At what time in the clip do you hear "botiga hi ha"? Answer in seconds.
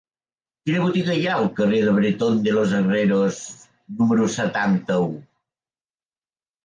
0.83-1.35